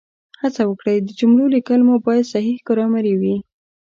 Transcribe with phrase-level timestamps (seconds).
[0.41, 3.35] هڅه وکړئ د جملو لیکل مو باید صحیح ګرامري وي